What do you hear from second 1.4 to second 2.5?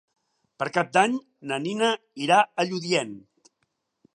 na Nina irà